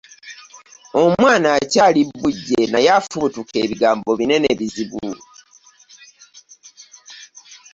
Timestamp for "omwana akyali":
1.03-2.01